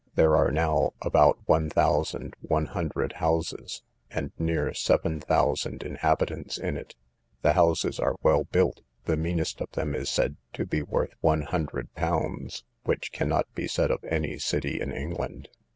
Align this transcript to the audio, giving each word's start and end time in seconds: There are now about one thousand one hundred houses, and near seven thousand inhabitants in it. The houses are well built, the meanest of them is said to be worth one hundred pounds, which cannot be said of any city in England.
There 0.15 0.35
are 0.35 0.49
now 0.49 0.93
about 1.03 1.37
one 1.45 1.69
thousand 1.69 2.35
one 2.41 2.65
hundred 2.65 3.13
houses, 3.17 3.83
and 4.09 4.31
near 4.39 4.73
seven 4.73 5.19
thousand 5.19 5.83
inhabitants 5.83 6.57
in 6.57 6.75
it. 6.75 6.95
The 7.43 7.53
houses 7.53 7.99
are 7.99 8.15
well 8.23 8.45
built, 8.45 8.81
the 9.05 9.15
meanest 9.15 9.61
of 9.61 9.69
them 9.73 9.93
is 9.93 10.09
said 10.09 10.37
to 10.53 10.65
be 10.65 10.81
worth 10.81 11.13
one 11.21 11.41
hundred 11.43 11.93
pounds, 11.93 12.63
which 12.83 13.11
cannot 13.11 13.45
be 13.53 13.67
said 13.67 13.91
of 13.91 14.03
any 14.05 14.39
city 14.39 14.81
in 14.81 14.91
England. 14.91 15.49